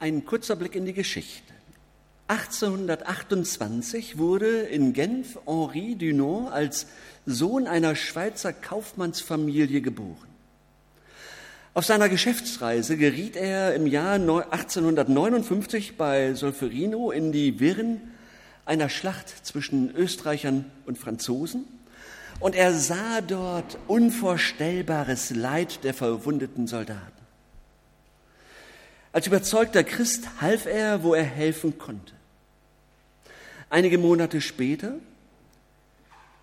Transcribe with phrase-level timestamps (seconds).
[0.00, 1.52] Ein kurzer Blick in die Geschichte.
[2.28, 6.86] 1828 wurde in Genf Henri Dunant als
[7.26, 10.30] Sohn einer Schweizer Kaufmannsfamilie geboren.
[11.74, 18.00] Auf seiner Geschäftsreise geriet er im Jahr 1859 bei Solferino in die Wirren
[18.64, 21.66] einer Schlacht zwischen Österreichern und Franzosen
[22.38, 27.19] und er sah dort unvorstellbares Leid der verwundeten Soldaten.
[29.12, 32.14] Als überzeugter Christ half er, wo er helfen konnte.
[33.68, 34.94] Einige Monate später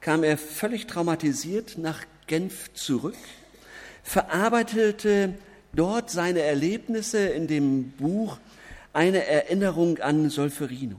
[0.02, 3.16] kam er völlig traumatisiert nach Genf zurück,
[4.04, 5.34] verarbeitete
[5.74, 8.38] dort seine Erlebnisse in dem Buch
[8.94, 10.98] Eine Erinnerung an Solferino.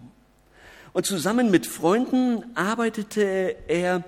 [0.92, 4.04] Und zusammen mit Freunden arbeitete er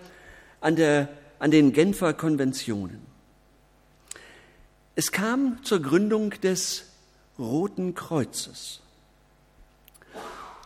[0.60, 3.01] an, der, an den Genfer Konventionen.
[4.96, 6.90] Es kam zur Gründung des
[7.41, 8.80] Roten Kreuzes.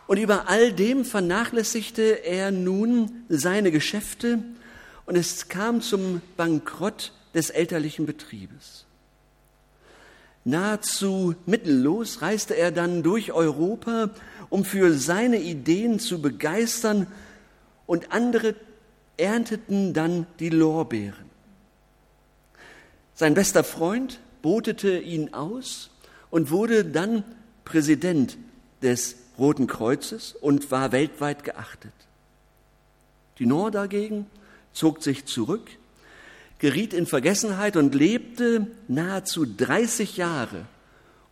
[0.07, 4.39] Und über all dem vernachlässigte er nun seine Geschäfte
[5.05, 8.85] und es kam zum Bankrott des elterlichen Betriebes.
[10.43, 14.11] Nahezu mittellos reiste er dann durch Europa,
[14.49, 17.07] um für seine Ideen zu begeistern
[17.87, 18.55] und andere
[19.17, 21.25] ernteten dann die Lorbeeren.
[23.15, 25.89] Sein bester Freund botete ihn aus
[26.35, 27.23] und wurde dann
[27.63, 28.37] Präsident
[28.81, 31.93] des Roten Kreuzes und war weltweit geachtet.
[33.39, 34.25] Dinor dagegen
[34.73, 35.65] zog sich zurück,
[36.59, 40.65] geriet in Vergessenheit und lebte nahezu 30 Jahre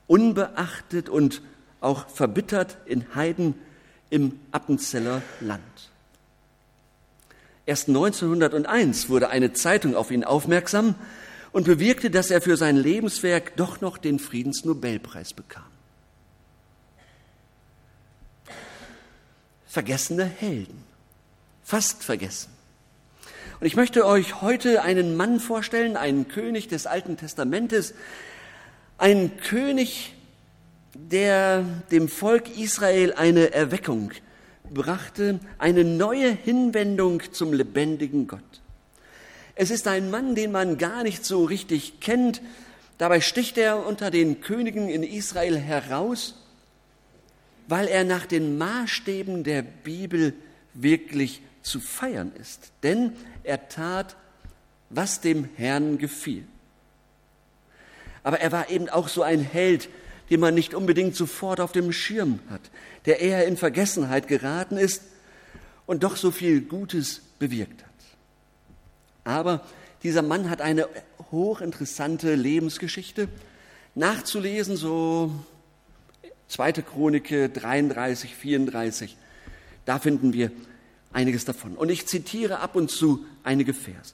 [0.07, 1.41] unbeachtet und
[1.81, 3.55] auch verbittert in Heiden
[4.09, 5.89] im Appenzeller Land.
[7.65, 10.95] Erst 1901 wurde eine Zeitung auf ihn aufmerksam
[11.53, 15.63] und bewirkte, dass er für sein Lebenswerk doch noch den Friedensnobelpreis bekam.
[19.67, 20.83] Vergessene Helden,
[21.63, 22.51] fast vergessen.
[23.59, 27.94] Und ich möchte euch heute einen Mann vorstellen, einen König des Alten Testamentes,
[28.97, 30.16] einen König,
[30.95, 34.11] der dem Volk Israel eine Erweckung
[34.72, 38.62] brachte, eine neue Hinwendung zum lebendigen Gott.
[39.56, 42.41] Es ist ein Mann, den man gar nicht so richtig kennt.
[42.97, 46.36] Dabei sticht er unter den Königen in Israel heraus,
[47.68, 50.34] weil er nach den Maßstäben der Bibel
[50.74, 52.72] wirklich zu feiern ist.
[52.81, 54.16] Denn er tat,
[54.90, 56.46] was dem Herrn gefiel.
[58.24, 59.90] Aber er war eben auch so ein Held,
[60.30, 62.62] den man nicht unbedingt sofort auf dem Schirm hat,
[63.06, 65.03] der eher in Vergessenheit geraten ist
[65.85, 67.92] und doch so viel Gutes bewirkt hat.
[69.23, 69.61] Aber
[70.03, 70.88] dieser Mann hat eine
[71.31, 73.28] hochinteressante Lebensgeschichte.
[73.95, 75.31] Nachzulesen, so
[76.47, 79.17] zweite Chronike 33, 34.
[79.85, 80.51] Da finden wir
[81.11, 81.75] einiges davon.
[81.75, 84.13] Und ich zitiere ab und zu einige Verse.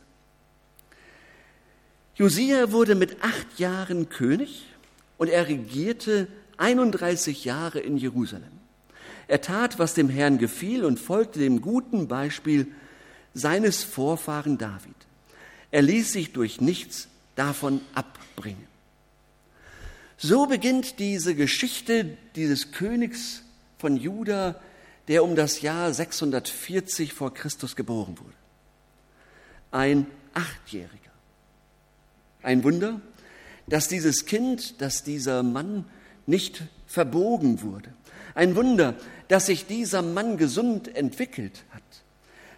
[2.16, 4.66] Josia wurde mit acht Jahren König
[5.18, 6.28] und er regierte
[6.58, 8.52] 31 Jahre in Jerusalem.
[9.30, 12.68] Er tat, was dem Herrn gefiel und folgte dem guten Beispiel
[13.34, 14.96] seines Vorfahren David.
[15.72, 18.68] Er ließ sich durch nichts davon abbringen.
[20.18, 23.44] So beginnt diese Geschichte dieses Königs
[23.78, 24.60] von Juda,
[25.08, 28.34] der um das Jahr 640 vor Christus geboren wurde.
[29.72, 30.98] Ein Achtjähriger.
[32.42, 33.00] Ein Wunder,
[33.68, 35.86] dass dieses Kind, dass dieser Mann
[36.26, 37.94] nicht verbogen wurde.
[38.36, 38.96] Ein Wunder,
[39.28, 41.84] dass sich dieser Mann gesund entwickelt hat.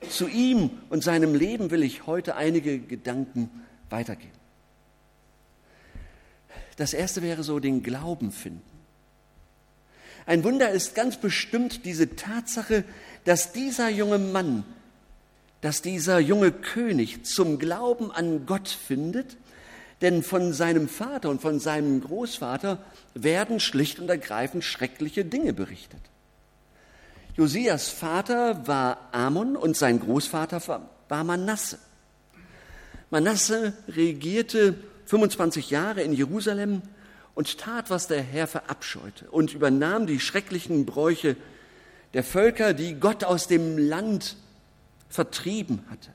[0.09, 3.49] Zu ihm und seinem Leben will ich heute einige Gedanken
[3.89, 4.31] weitergeben.
[6.77, 8.61] Das erste wäre so den Glauben finden.
[10.25, 12.83] Ein Wunder ist ganz bestimmt diese Tatsache,
[13.25, 14.63] dass dieser junge Mann,
[15.61, 19.37] dass dieser junge König zum Glauben an Gott findet,
[20.01, 22.79] denn von seinem Vater und von seinem Großvater
[23.13, 26.01] werden schlicht und ergreifend schreckliche Dinge berichtet.
[27.37, 30.61] Josias Vater war Amon und sein Großvater
[31.07, 31.79] war Manasse.
[33.09, 34.75] Manasse regierte
[35.05, 36.81] 25 Jahre in Jerusalem
[37.33, 41.37] und tat, was der Herr verabscheute und übernahm die schrecklichen Bräuche
[42.13, 44.35] der Völker, die Gott aus dem Land
[45.07, 46.09] vertrieben hatte.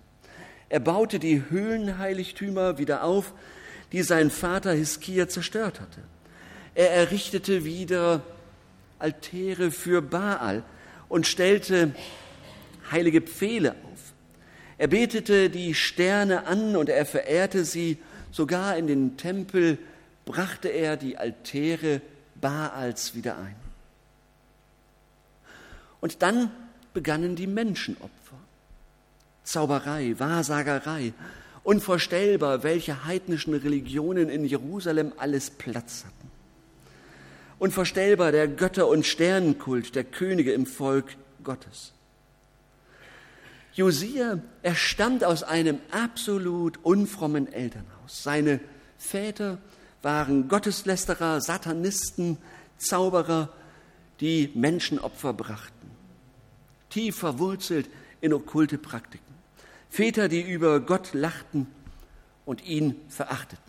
[0.68, 3.32] Er baute die Höhlenheiligtümer wieder auf,
[3.92, 6.00] die sein Vater Hiskia zerstört hatte.
[6.74, 8.22] Er errichtete wieder
[8.98, 10.62] Altäre für Baal,
[11.08, 11.94] und stellte
[12.90, 14.12] heilige Pfähle auf.
[14.78, 17.98] Er betete die Sterne an und er verehrte sie.
[18.30, 19.78] Sogar in den Tempel
[20.24, 22.02] brachte er die Altäre
[22.40, 23.56] Baals wieder ein.
[26.00, 26.50] Und dann
[26.92, 28.10] begannen die Menschenopfer.
[29.44, 31.14] Zauberei, Wahrsagerei,
[31.62, 36.35] unvorstellbar, welche heidnischen Religionen in Jerusalem alles Platz hatten.
[37.58, 41.92] Unvorstellbar der Götter- und Sternenkult der Könige im Volk Gottes.
[43.72, 48.22] Josia, er stammt aus einem absolut unfrommen Elternhaus.
[48.22, 48.60] Seine
[48.98, 49.58] Väter
[50.02, 52.38] waren Gotteslästerer, Satanisten,
[52.78, 53.50] Zauberer,
[54.20, 55.90] die Menschenopfer brachten.
[56.90, 57.88] Tief verwurzelt
[58.20, 59.34] in okkulte Praktiken.
[59.90, 61.66] Väter, die über Gott lachten
[62.44, 63.65] und ihn verachteten.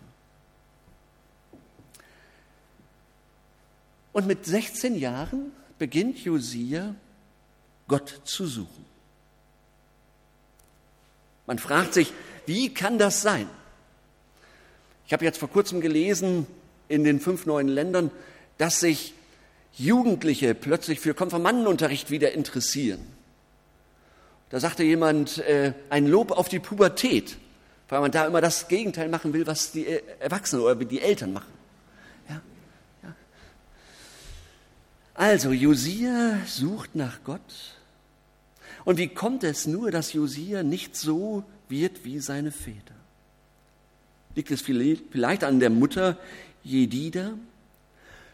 [4.18, 6.96] Und mit 16 Jahren beginnt Josia,
[7.86, 8.84] Gott zu suchen.
[11.46, 12.12] Man fragt sich,
[12.44, 13.48] wie kann das sein?
[15.06, 16.48] Ich habe jetzt vor kurzem gelesen
[16.88, 18.10] in den fünf neuen Ländern,
[18.56, 19.14] dass sich
[19.74, 23.06] Jugendliche plötzlich für Konfirmandenunterricht wieder interessieren.
[24.50, 27.36] Da sagte jemand äh, ein Lob auf die Pubertät,
[27.88, 31.32] weil man da immer das Gegenteil machen will, was die äh, Erwachsenen oder die Eltern
[31.32, 31.52] machen.
[32.28, 32.42] Ja?
[33.04, 33.14] Ja.
[35.18, 37.40] Also Josia sucht nach Gott.
[38.84, 42.94] Und wie kommt es nur, dass Josia nicht so wird wie seine Väter?
[44.36, 46.16] Liegt es vielleicht an der Mutter
[46.62, 47.32] Jedida?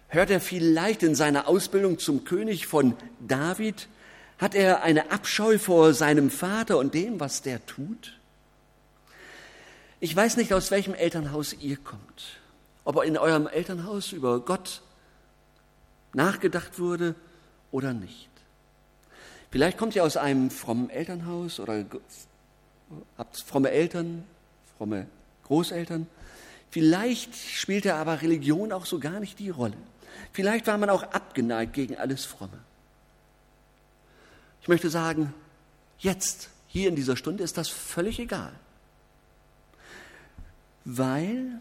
[0.08, 2.94] Hört er vielleicht in seiner Ausbildung zum König von
[3.26, 3.88] David
[4.36, 8.18] hat er eine Abscheu vor seinem Vater und dem, was der tut?
[10.00, 12.40] Ich weiß nicht, aus welchem Elternhaus ihr kommt.
[12.84, 14.82] Ob in eurem Elternhaus über Gott
[16.14, 17.14] nachgedacht wurde
[17.70, 18.28] oder nicht.
[19.50, 21.84] Vielleicht kommt ihr aus einem frommen Elternhaus oder
[23.16, 24.24] habt fromme Eltern,
[24.76, 25.06] fromme
[25.44, 26.06] Großeltern.
[26.70, 29.76] Vielleicht spielte aber Religion auch so gar nicht die Rolle.
[30.32, 32.58] Vielleicht war man auch abgeneigt gegen alles Fromme.
[34.60, 35.32] Ich möchte sagen,
[35.98, 38.52] jetzt, hier in dieser Stunde ist das völlig egal.
[40.84, 41.60] Weil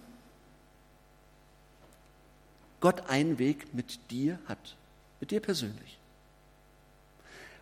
[2.84, 4.76] Gott einen Weg mit dir hat,
[5.22, 5.98] mit dir persönlich.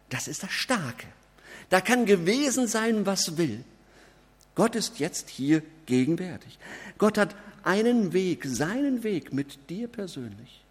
[0.10, 1.06] Das ist das Starke.
[1.70, 3.64] Da kann gewesen sein, was will.
[4.56, 6.58] Gott ist jetzt hier gegenwärtig.
[6.98, 10.64] Gott hat einen Weg, seinen Weg mit dir persönlich.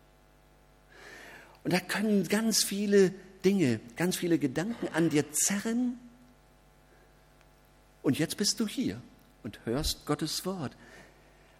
[1.62, 3.14] Und da können ganz viele
[3.44, 5.96] Dinge, ganz viele Gedanken an dir zerren.
[8.02, 9.00] Und jetzt bist du hier
[9.44, 10.76] und hörst Gottes Wort.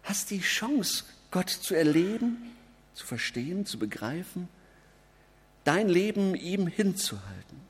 [0.03, 2.51] Hast die Chance, Gott zu erleben,
[2.93, 4.47] zu verstehen, zu begreifen,
[5.63, 7.61] dein Leben ihm hinzuhalten.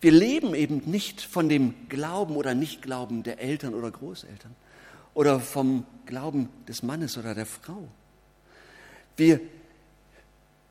[0.00, 4.54] Wir leben eben nicht von dem Glauben oder Nichtglauben der Eltern oder Großeltern
[5.14, 7.88] oder vom Glauben des Mannes oder der Frau.
[9.16, 9.40] Wir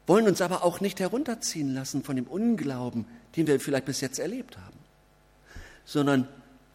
[0.08, 3.06] wollen uns aber auch nicht herunterziehen lassen von dem Unglauben,
[3.36, 4.78] den wir vielleicht bis jetzt erlebt haben,
[5.84, 6.28] sondern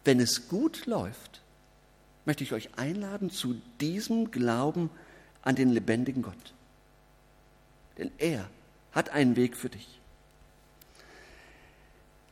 [0.03, 1.41] wenn es gut läuft,
[2.25, 4.89] möchte ich euch einladen zu diesem Glauben
[5.43, 6.53] an den lebendigen Gott.
[7.97, 8.49] Denn er
[8.91, 9.99] hat einen Weg für dich.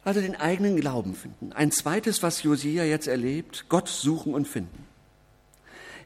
[0.03, 1.51] Also den eigenen Glauben finden.
[1.53, 4.85] Ein zweites, was Josia jetzt erlebt, Gott suchen und finden.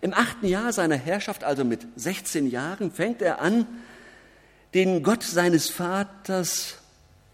[0.01, 3.65] Im achten Jahr seiner Herrschaft, also mit 16 Jahren, fängt er an,
[4.73, 6.79] den Gott seines Vaters,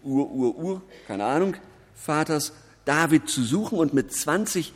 [0.02, 1.56] Ur, Ur, Ur, keine Ahnung,
[1.96, 2.52] Vaters
[2.84, 4.72] David zu suchen und mit 20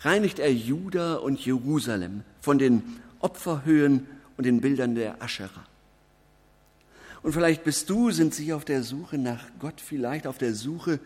[0.00, 4.06] reinigt er Juda und Jerusalem von den Opferhöhen
[4.40, 5.66] und den Bildern der Ascherer.
[7.22, 10.98] Und vielleicht bist du, sind sie auf der Suche nach Gott, vielleicht auf der Suche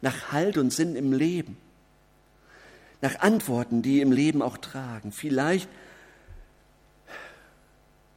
[0.00, 1.56] nach Halt und Sinn im Leben,
[3.00, 5.12] nach Antworten, die im Leben auch tragen.
[5.12, 5.68] Vielleicht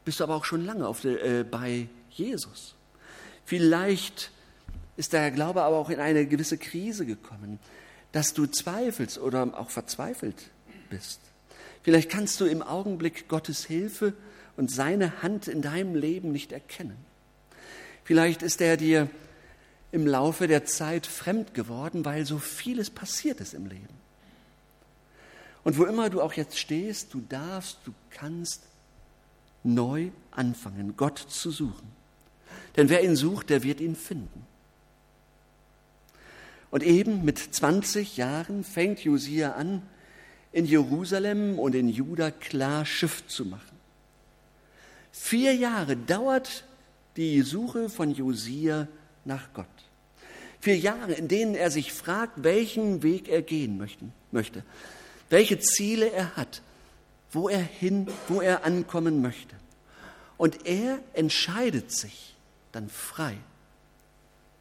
[0.05, 2.73] bist du aber auch schon lange der, äh, bei Jesus.
[3.45, 4.31] Vielleicht
[4.97, 7.59] ist der Glaube aber auch in eine gewisse Krise gekommen,
[8.11, 10.49] dass du zweifelst oder auch verzweifelt
[10.89, 11.19] bist.
[11.83, 14.13] Vielleicht kannst du im Augenblick Gottes Hilfe
[14.57, 16.98] und seine Hand in deinem Leben nicht erkennen.
[18.03, 19.10] Vielleicht ist er dir
[19.91, 24.03] im Laufe der Zeit fremd geworden, weil so vieles passiert ist im Leben.
[25.63, 28.63] Und wo immer du auch jetzt stehst, du darfst, du kannst
[29.63, 31.88] neu anfangen, Gott zu suchen.
[32.75, 34.45] Denn wer ihn sucht, der wird ihn finden.
[36.72, 39.83] Und eben mit 20 Jahren fängt Josia an,
[40.51, 43.72] in Jerusalem und in Juda klar Schiff zu machen.
[45.15, 46.65] Vier Jahre dauert
[47.17, 48.88] die Suche von Josia
[49.25, 49.67] nach Gott.
[50.60, 53.77] Vier Jahre, in denen er sich fragt, welchen Weg er gehen
[54.32, 54.63] möchte,
[55.29, 56.63] welche Ziele er hat,
[57.32, 59.55] wo er hin, wo er ankommen möchte.
[60.38, 62.36] Und er entscheidet sich
[62.72, 63.38] dann frei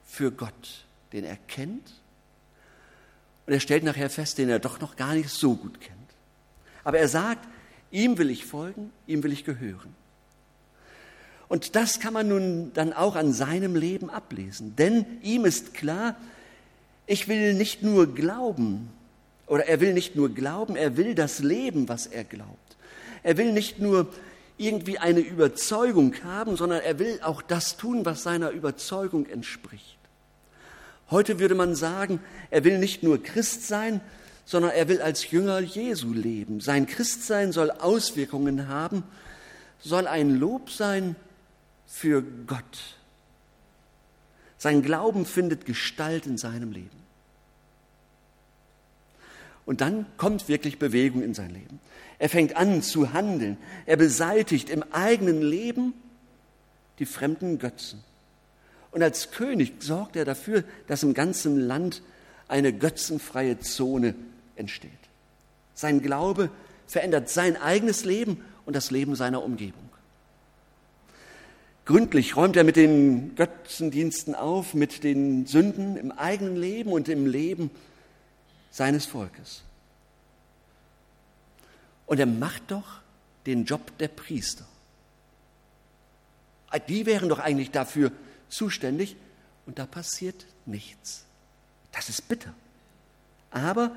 [0.05, 1.95] für Gott, den er kennt.
[3.47, 5.99] Und er stellt nachher fest, den er doch noch gar nicht so gut kennt.
[6.85, 7.49] Aber er sagt,
[7.91, 10.02] ihm will ich folgen, ihm will ich gehören.
[11.53, 14.75] Und das kann man nun dann auch an seinem Leben ablesen.
[14.77, 16.17] Denn ihm ist klar,
[17.07, 18.89] ich will nicht nur glauben,
[19.47, 22.79] oder er will nicht nur glauben, er will das Leben, was er glaubt.
[23.23, 24.07] Er will nicht nur
[24.57, 29.99] irgendwie eine Überzeugung haben, sondern er will auch das tun, was seiner Überzeugung entspricht.
[31.11, 34.01] Heute würde man sagen, er will nicht nur Christ sein,
[34.47, 36.61] sondern er will als Jünger Jesu leben.
[36.61, 39.03] Sein Christsein soll Auswirkungen haben,
[39.81, 41.15] soll ein Lob sein
[41.93, 42.97] für Gott.
[44.57, 47.03] Sein Glauben findet Gestalt in seinem Leben.
[49.67, 51.81] Und dann kommt wirklich Bewegung in sein Leben.
[52.19, 53.59] Er fängt an zu handeln.
[53.85, 55.93] Er beseitigt im eigenen Leben
[56.99, 58.03] die fremden Götzen.
[58.91, 62.03] Und als König sorgt er dafür, dass im ganzen Land
[62.49, 64.15] eine götzenfreie Zone
[64.57, 64.91] entsteht.
[65.75, 66.51] Sein Glaube
[66.87, 69.92] verändert sein eigenes Leben und das Leben seiner Umgebung.
[71.85, 77.27] Gründlich räumt er mit den Götzendiensten auf, mit den Sünden im eigenen Leben und im
[77.27, 77.71] Leben
[78.71, 79.62] seines Volkes.
[82.07, 83.01] Und er macht doch
[83.47, 84.65] den Job der Priester.
[86.89, 88.12] Die wären doch eigentlich dafür
[88.49, 89.17] zuständig
[89.67, 91.25] und da passiert nichts.
[91.91, 92.55] Das ist bitter.
[93.51, 93.95] Aber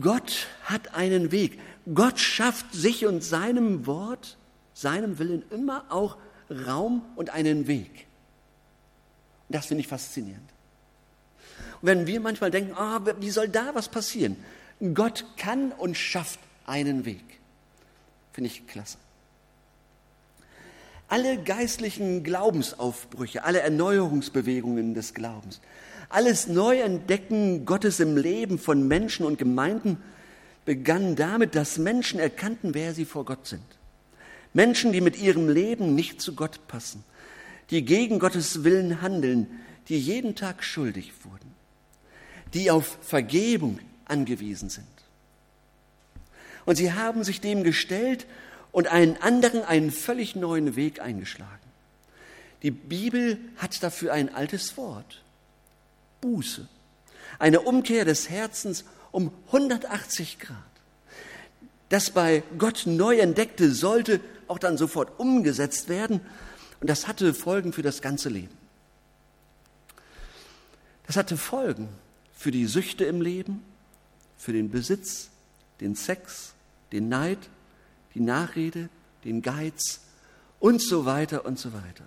[0.00, 1.58] Gott hat einen Weg.
[1.92, 4.36] Gott schafft sich und seinem Wort,
[4.74, 6.16] seinem Willen immer auch
[6.50, 8.06] Raum und einen Weg.
[9.48, 10.48] Und das finde ich faszinierend.
[11.80, 14.36] Und wenn wir manchmal denken, oh, wie soll da was passieren?
[14.94, 17.24] Gott kann und schafft einen Weg.
[18.32, 18.98] Finde ich klasse.
[21.08, 25.60] Alle geistlichen Glaubensaufbrüche, alle Erneuerungsbewegungen des Glaubens,
[26.08, 29.98] alles Neuentdecken Gottes im Leben von Menschen und Gemeinden
[30.64, 33.64] begann damit, dass Menschen erkannten, wer sie vor Gott sind.
[34.54, 37.04] Menschen, die mit ihrem Leben nicht zu Gott passen,
[37.70, 39.46] die gegen Gottes Willen handeln,
[39.88, 41.52] die jeden Tag schuldig wurden
[42.54, 44.86] die auf Vergebung angewiesen sind.
[46.64, 48.26] Und sie haben sich dem gestellt
[48.70, 51.50] und einen anderen, einen völlig neuen Weg eingeschlagen.
[52.62, 55.22] Die Bibel hat dafür ein altes Wort.
[56.20, 56.68] Buße.
[57.38, 60.56] Eine Umkehr des Herzens um 180 Grad.
[61.88, 64.20] Das bei Gott neu entdeckte sollte
[64.52, 66.20] auch dann sofort umgesetzt werden.
[66.80, 68.56] Und das hatte Folgen für das ganze Leben.
[71.06, 71.88] Das hatte Folgen
[72.34, 73.64] für die Süchte im Leben,
[74.36, 75.30] für den Besitz,
[75.80, 76.52] den Sex,
[76.92, 77.38] den Neid,
[78.14, 78.88] die Nachrede,
[79.24, 80.00] den Geiz
[80.60, 82.04] und so weiter und so weiter.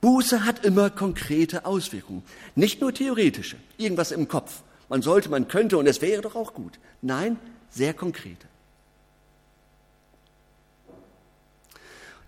[0.00, 2.22] Buße hat immer konkrete Auswirkungen,
[2.54, 4.62] nicht nur theoretische, irgendwas im Kopf.
[4.88, 6.78] Man sollte, man könnte und es wäre doch auch gut.
[7.02, 7.38] Nein,
[7.70, 8.49] sehr konkrete.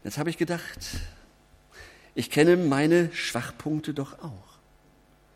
[0.04, 0.78] Jetzt habe ich gedacht,
[2.14, 4.58] ich kenne meine Schwachpunkte doch auch,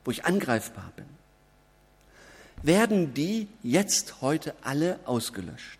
[0.05, 1.07] wo ich angreifbar bin
[2.63, 5.79] werden die jetzt heute alle ausgelöscht.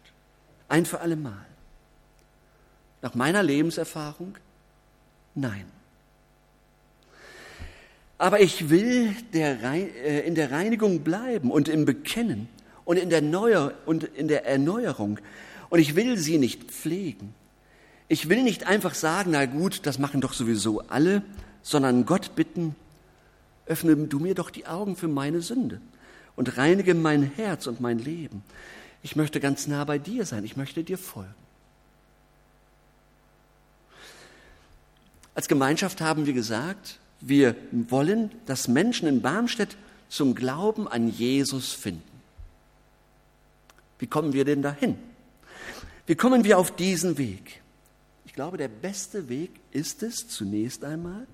[0.69, 1.45] Ein für alle Mal.
[3.03, 4.37] Nach meiner Lebenserfahrung?
[5.35, 5.67] Nein.
[8.19, 12.49] Aber ich will der, äh, in der Reinigung bleiben und im Bekennen
[12.85, 15.19] und in der, Neuer, und in der Erneuerung.
[15.69, 17.35] Und ich will sie nicht pflegen.
[18.09, 21.23] Ich will nicht einfach sagen, na gut, das machen doch sowieso alle,
[21.63, 22.77] sondern Gott bitten,
[23.67, 25.81] öffne du mir doch die Augen für meine Sünde
[26.37, 28.45] und reinige mein Herz und mein Leben.
[29.03, 30.45] Ich möchte ganz nah bei dir sein.
[30.45, 31.35] Ich möchte dir folgen.
[35.35, 39.77] Als Gemeinschaft haben wir gesagt, wir wollen, dass Menschen in Barmstedt
[40.09, 42.03] zum Glauben an Jesus finden.
[43.99, 44.97] Wie kommen wir denn dahin?
[46.07, 47.61] Wie kommen wir auf diesen Weg?
[48.37, 51.27] Ich glaube, der beste Weg ist es zunächst einmal,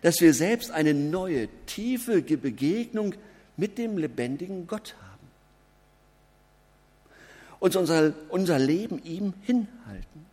[0.00, 3.14] dass wir selbst eine neue, tiefe Begegnung
[3.58, 5.26] mit dem lebendigen Gott haben.
[7.60, 10.24] Uns unser, unser Leben ihm hinhalten.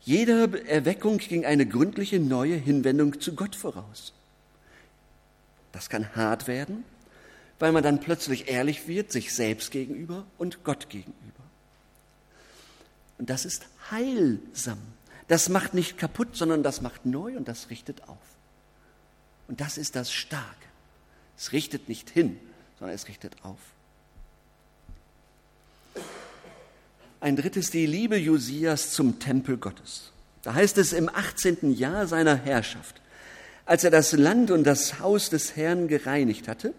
[0.00, 4.12] Jede Erweckung ging eine gründliche neue Hinwendung zu Gott voraus.
[5.70, 6.82] Das kann hart werden,
[7.60, 11.39] weil man dann plötzlich ehrlich wird, sich selbst gegenüber und Gott gegenüber.
[13.20, 14.78] Und das ist heilsam.
[15.28, 18.16] Das macht nicht kaputt, sondern das macht neu und das richtet auf.
[19.46, 20.46] Und das ist das Starke.
[21.36, 22.40] Es richtet nicht hin,
[22.78, 23.58] sondern es richtet auf.
[27.20, 30.12] ein drittes die Liebe Josias zum Tempel Gottes.
[30.42, 31.74] Da heißt es im 18.
[31.74, 33.00] Jahr seiner Herrschaft,
[33.66, 36.72] als er das Land und das Haus des Herrn gereinigt hatte,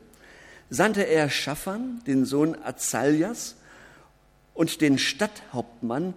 [0.69, 3.55] sandte er Schaffan, den Sohn Azaljas,
[4.53, 6.13] und den Stadthauptmann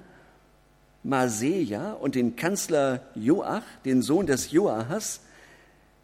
[1.05, 5.21] Maseja und den Kanzler Joach, den Sohn des Joachas,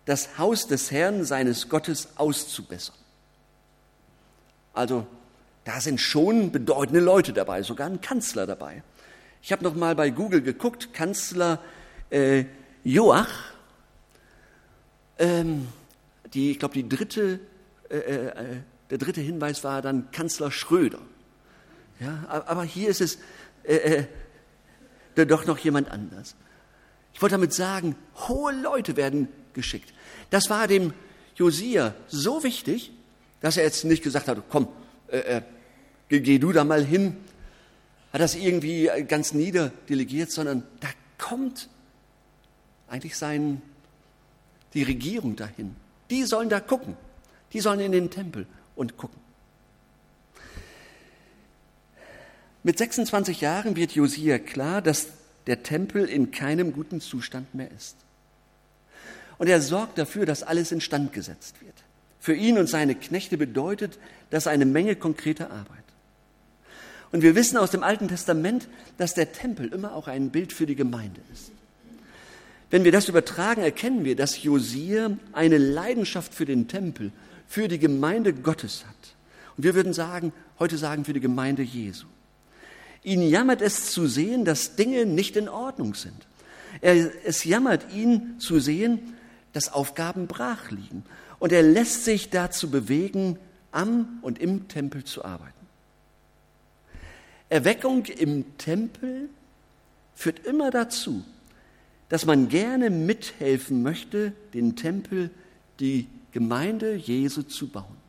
[0.05, 2.95] das Haus des Herrn seines Gottes auszubessern.
[4.75, 5.07] Also
[5.65, 8.83] da sind schon bedeutende Leute dabei, sogar ein Kanzler dabei.
[9.43, 11.61] Ich habe noch mal bei Google geguckt, Kanzler
[12.11, 12.45] äh,
[12.85, 13.29] Joach,
[15.19, 15.69] ähm,
[16.35, 17.41] die, ich glaube, die dritte,
[17.91, 18.33] äh, äh,
[18.91, 21.01] der dritte Hinweis war dann Kanzler Schröder.
[22.01, 23.19] Ja, aber hier ist es
[25.17, 26.35] äh, äh, doch noch jemand anders.
[27.13, 27.97] Ich wollte damit sagen,
[28.29, 29.93] hohe Leute werden geschickt.
[30.31, 30.93] Das war dem
[31.35, 32.93] Josia so wichtig,
[33.41, 34.69] dass er jetzt nicht gesagt hat, komm,
[35.09, 35.43] äh, äh,
[36.09, 37.17] geh, du da mal hin,
[38.13, 40.89] hat das irgendwie ganz niederdelegiert, sondern da
[41.19, 41.69] kommt
[42.89, 43.63] eigentlich sein,
[44.75, 45.77] die Regierung dahin.
[46.11, 46.97] Die sollen da gucken.
[47.53, 49.19] Die sollen in den Tempel und gucken.
[52.63, 55.09] Mit 26 Jahren wird Josia klar, dass
[55.47, 57.97] der Tempel in keinem guten Zustand mehr ist.
[59.39, 61.75] Und er sorgt dafür, dass alles instand gesetzt wird.
[62.19, 63.99] Für ihn und seine Knechte bedeutet
[64.29, 65.85] das eine Menge konkreter Arbeit.
[67.13, 70.67] Und wir wissen aus dem Alten Testament, dass der Tempel immer auch ein Bild für
[70.67, 71.51] die Gemeinde ist.
[72.69, 77.11] Wenn wir das übertragen, erkennen wir, dass Josia eine Leidenschaft für den Tempel,
[77.49, 79.17] für die Gemeinde Gottes hat.
[79.57, 82.07] Und wir würden sagen, heute sagen für die Gemeinde Jesu.
[83.03, 86.27] Ihn jammert es zu sehen, dass Dinge nicht in Ordnung sind.
[86.81, 89.15] Es jammert ihn zu sehen,
[89.53, 91.05] dass Aufgaben brach liegen.
[91.39, 93.39] Und er lässt sich dazu bewegen,
[93.73, 95.55] am und im Tempel zu arbeiten.
[97.49, 99.29] Erweckung im Tempel
[100.15, 101.25] führt immer dazu,
[102.09, 105.31] dass man gerne mithelfen möchte, den Tempel,
[105.81, 108.00] die Gemeinde Jesu zu bauen.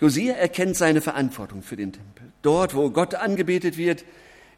[0.00, 2.30] Josia erkennt seine Verantwortung für den Tempel.
[2.42, 4.04] Dort, wo Gott angebetet wird,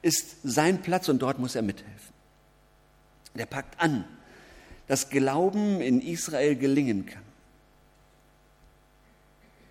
[0.02, 2.14] ist sein Platz und dort muss er mithelfen.
[3.34, 4.04] Er packt an,
[4.88, 7.22] dass Glauben in Israel gelingen kann.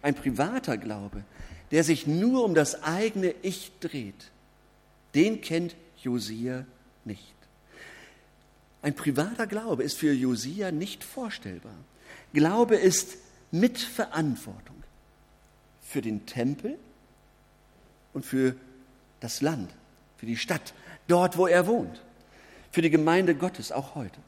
[0.02, 1.24] Ein privater Glaube,
[1.72, 4.32] der sich nur um das eigene Ich dreht,
[5.16, 6.66] den kennt Josia
[7.04, 7.34] nicht.
[8.82, 11.76] Ein privater Glaube ist für Josia nicht vorstellbar.
[12.32, 13.18] Glaube ist
[13.52, 14.77] Mitverantwortung
[15.88, 16.78] für den Tempel
[18.14, 18.56] und für
[19.22, 19.72] das Land,
[20.18, 20.74] für die Stadt,
[21.08, 22.02] dort, wo er wohnt,
[22.72, 24.20] für die Gemeinde Gottes, auch heute.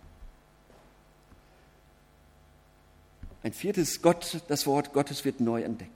[3.43, 5.91] Ein viertes Gott, das Wort Gottes wird neu entdeckt.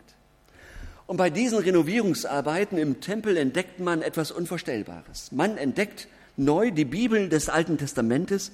[1.07, 5.31] Und bei diesen Renovierungsarbeiten im Tempel entdeckt man etwas Unvorstellbares.
[5.31, 8.51] Man entdeckt neu die Bibel des Alten Testamentes,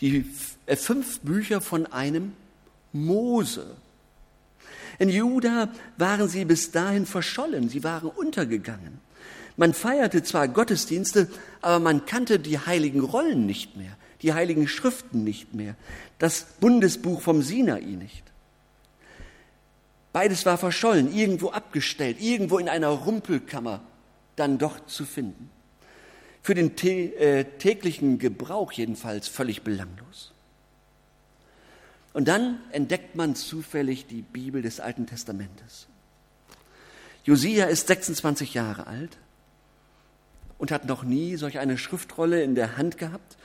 [0.00, 0.26] die
[0.66, 2.34] äh, fünf Bücher von einem
[2.92, 3.76] Mose.
[4.98, 9.00] In Juda waren sie bis dahin verschollen, sie waren untergegangen.
[9.56, 11.28] Man feierte zwar Gottesdienste,
[11.60, 15.76] aber man kannte die heiligen Rollen nicht mehr, die heiligen Schriften nicht mehr,
[16.18, 18.24] das Bundesbuch vom Sinai nicht.
[20.12, 23.80] Beides war verschollen, irgendwo abgestellt, irgendwo in einer Rumpelkammer
[24.36, 25.50] dann doch zu finden.
[26.42, 30.31] Für den äh, täglichen Gebrauch jedenfalls völlig belanglos.
[32.12, 35.86] Und dann entdeckt man zufällig die Bibel des Alten Testamentes.
[37.24, 39.16] Josia ist 26 Jahre alt
[40.58, 43.36] und hat noch nie solch eine Schriftrolle in der Hand gehabt.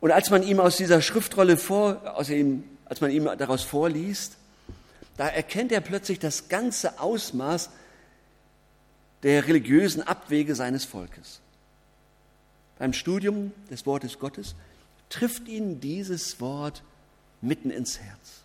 [0.00, 4.36] Und als man ihm aus dieser Schriftrolle vor, aus ihm, als man ihm daraus vorliest,
[5.16, 7.70] da erkennt er plötzlich das ganze Ausmaß
[9.22, 11.40] der religiösen Abwege seines Volkes.
[12.78, 14.56] Beim Studium des Wortes Gottes
[15.08, 16.82] trifft ihn dieses Wort
[17.42, 18.42] mitten ins Herz.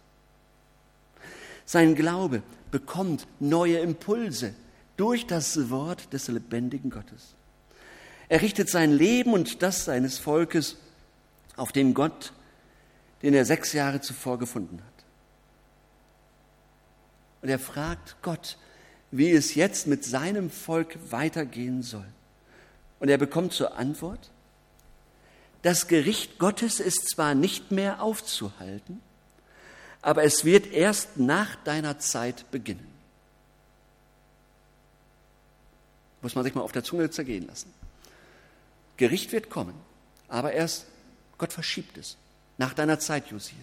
[1.65, 4.53] Sein Glaube bekommt neue Impulse
[4.97, 7.35] durch das Wort des lebendigen Gottes.
[8.29, 10.77] Er richtet sein Leben und das seines Volkes
[11.55, 12.33] auf den Gott,
[13.21, 15.05] den er sechs Jahre zuvor gefunden hat.
[17.41, 18.57] Und er fragt Gott,
[19.11, 22.07] wie es jetzt mit seinem Volk weitergehen soll.
[22.99, 24.31] Und er bekommt zur Antwort,
[25.67, 29.01] das Gericht Gottes ist zwar nicht mehr aufzuhalten,
[30.01, 32.87] aber es wird erst nach deiner Zeit beginnen.
[36.21, 37.73] Muss man sich mal auf der Zunge zergehen lassen.
[38.95, 39.73] Gericht wird kommen,
[40.29, 40.85] aber erst,
[41.37, 42.15] Gott verschiebt es,
[42.57, 43.57] nach deiner Zeit, Josia.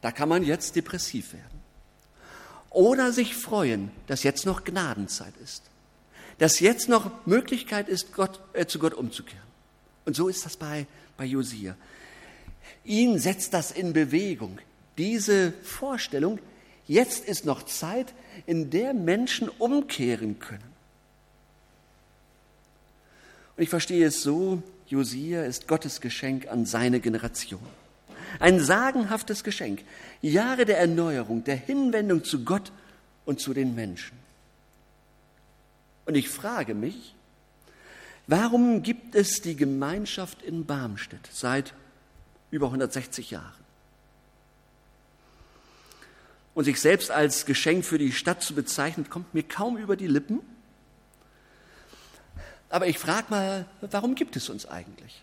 [0.00, 1.60] Da kann man jetzt depressiv werden.
[2.70, 5.62] Oder sich freuen, dass jetzt noch Gnadenzeit ist.
[6.38, 9.53] Dass jetzt noch Möglichkeit ist, Gott, äh, zu Gott umzukehren.
[10.04, 10.86] Und so ist das bei,
[11.16, 11.76] bei Josia.
[12.84, 14.58] Ihn setzt das in Bewegung.
[14.98, 16.38] Diese Vorstellung,
[16.86, 18.14] jetzt ist noch Zeit,
[18.46, 20.74] in der Menschen umkehren können.
[23.56, 27.60] Und ich verstehe es so, Josia ist Gottes Geschenk an seine Generation.
[28.40, 29.82] Ein sagenhaftes Geschenk.
[30.20, 32.72] Jahre der Erneuerung, der Hinwendung zu Gott
[33.24, 34.18] und zu den Menschen.
[36.04, 37.14] Und ich frage mich,
[38.26, 41.74] warum gibt es die Gemeinschaft in Barmstedt seit
[42.50, 43.64] über 160 Jahren?
[46.54, 50.06] Und sich selbst als Geschenk für die Stadt zu bezeichnen, kommt mir kaum über die
[50.06, 50.40] Lippen.
[52.68, 55.22] Aber ich frage mal, warum gibt es uns eigentlich?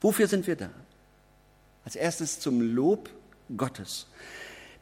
[0.00, 0.70] Wofür sind wir da?
[1.84, 3.08] Als erstes zum Lob
[3.56, 4.06] Gottes,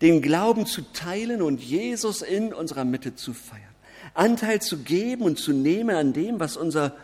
[0.01, 3.72] den Glauben zu teilen und Jesus in unserer Mitte zu feiern.
[4.15, 6.95] Anteil zu geben und zu nehmen an dem, was unser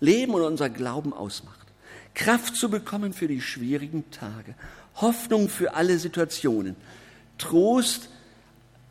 [0.00, 1.66] Leben und unser Glauben ausmacht.
[2.14, 4.54] Kraft zu bekommen für die schwierigen Tage.
[4.96, 6.76] Hoffnung für alle Situationen.
[7.38, 8.08] Trost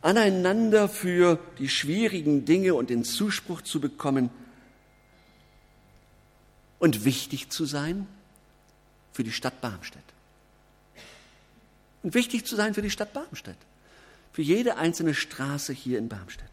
[0.01, 4.29] aneinander für die schwierigen Dinge und den Zuspruch zu bekommen.
[6.77, 8.07] Und wichtig zu sein
[9.11, 10.03] für die Stadt Barmstedt
[12.05, 13.57] und wichtig zu sein für die Stadt Barmstedt,
[14.31, 16.45] für jede einzelne Straße hier in Barmstedt.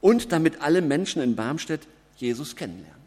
[0.00, 1.86] Und damit alle Menschen in Barmstedt
[2.16, 3.00] Jesus kennenlernen.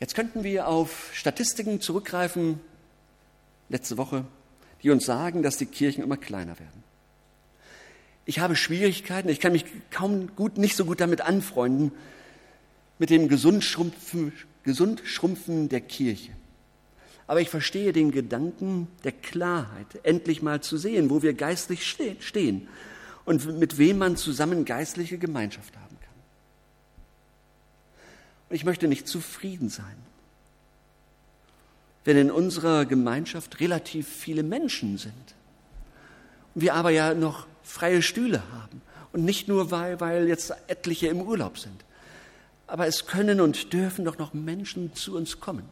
[0.00, 2.58] Jetzt könnten wir auf Statistiken zurückgreifen,
[3.68, 4.24] letzte Woche,
[4.82, 6.82] die uns sagen, dass die Kirchen immer kleiner werden.
[8.24, 11.92] Ich habe Schwierigkeiten, ich kann mich kaum gut, nicht so gut damit anfreunden,
[12.98, 16.32] mit dem Gesundschrumpfen, gesund Schrumpfen der Kirche.
[17.30, 22.66] Aber ich verstehe den Gedanken der Klarheit, endlich mal zu sehen, wo wir geistlich stehen
[23.24, 26.14] und mit wem man zusammen geistliche Gemeinschaft haben kann.
[28.48, 29.94] Und ich möchte nicht zufrieden sein,
[32.04, 35.14] wenn in unserer Gemeinschaft relativ viele Menschen sind.
[36.56, 41.22] Wir aber ja noch freie Stühle haben und nicht nur, weil, weil jetzt etliche im
[41.22, 41.84] Urlaub sind
[42.70, 45.68] aber es können und dürfen doch noch Menschen zu uns kommen.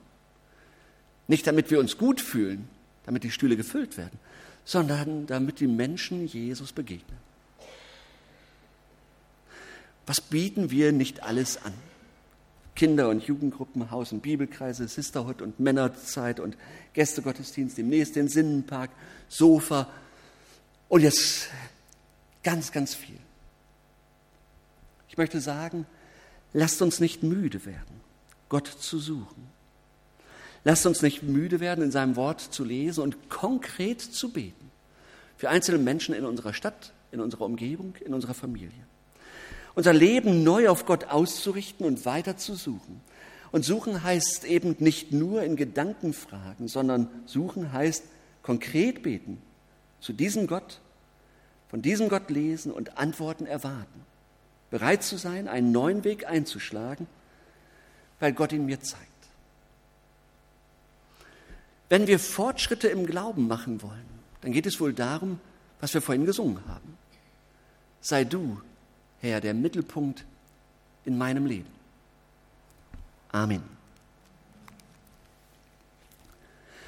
[1.28, 2.68] Nicht damit wir uns gut fühlen,
[3.06, 4.18] damit die Stühle gefüllt werden,
[4.64, 7.16] sondern damit die Menschen Jesus begegnen.
[10.06, 11.72] Was bieten wir nicht alles an?
[12.74, 16.56] Kinder- und Jugendgruppen, Haus- und Bibelkreise, Sisterhood und Männerzeit und
[16.94, 18.90] Gästegottesdienst, demnächst den Sinnenpark,
[19.28, 19.88] Sofa
[20.88, 21.48] und jetzt
[22.42, 23.18] ganz, ganz viel.
[25.08, 25.86] Ich möchte sagen,
[26.52, 28.00] Lasst uns nicht müde werden,
[28.48, 29.57] Gott zu suchen.
[30.64, 34.70] Lasst uns nicht müde werden, in seinem Wort zu lesen und konkret zu beten.
[35.36, 38.86] Für einzelne Menschen in unserer Stadt, in unserer Umgebung, in unserer Familie.
[39.74, 43.00] Unser Leben neu auf Gott auszurichten und weiter zu suchen.
[43.52, 48.04] Und suchen heißt eben nicht nur in Gedanken fragen, sondern suchen heißt
[48.42, 49.38] konkret beten,
[50.00, 50.80] zu diesem Gott,
[51.68, 54.04] von diesem Gott lesen und Antworten erwarten
[54.70, 57.06] bereit zu sein, einen neuen Weg einzuschlagen,
[58.20, 59.07] weil Gott ihn mir zeigt.
[61.88, 64.06] Wenn wir Fortschritte im Glauben machen wollen,
[64.40, 65.40] dann geht es wohl darum,
[65.80, 66.96] was wir vorhin gesungen haben.
[68.00, 68.60] Sei du,
[69.20, 70.24] Herr, der Mittelpunkt
[71.04, 71.70] in meinem Leben.
[73.32, 73.77] Amen.